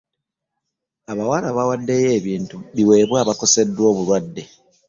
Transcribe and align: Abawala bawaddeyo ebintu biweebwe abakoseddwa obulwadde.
Abawala 1.11 1.47
bawaddeyo 1.57 2.09
ebintu 2.19 2.57
biweebwe 2.75 3.17
abakoseddwa 3.23 3.83
obulwadde. 3.91 4.43